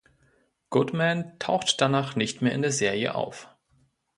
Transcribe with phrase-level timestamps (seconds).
[0.71, 3.49] Goodman taucht danach nicht mehr in der Serie auf.